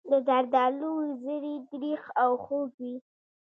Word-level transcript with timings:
د 0.09 0.11
زردالو 0.27 0.91
زړې 1.23 1.55
تریخ 1.69 2.01
او 2.23 2.31
خوږ 2.43 2.69
وي. 2.85 2.95